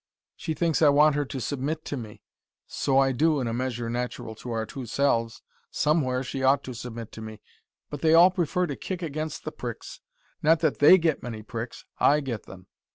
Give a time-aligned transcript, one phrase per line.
[0.35, 2.23] She thinks I want her to submit to me.
[2.65, 5.43] So I do, in a measure natural to our two selves.
[5.69, 7.39] Somewhere, she ought to submit to me.
[7.91, 9.99] But they all prefer to kick against the pricks.
[10.41, 11.85] Not that THEY get many pricks.
[11.99, 12.65] I get them.